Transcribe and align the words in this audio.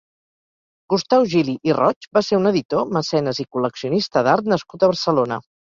Gustau 0.93 1.27
Gili 1.33 1.55
i 1.71 1.75
Roig 1.81 2.09
va 2.19 2.25
ser 2.31 2.41
un 2.41 2.53
editor, 2.55 2.91
mecenes 2.99 3.45
i 3.45 3.49
col·leccionista 3.55 4.27
d'art 4.31 4.55
nascut 4.57 4.87
a 4.89 4.93
Barcelona. 4.97 5.45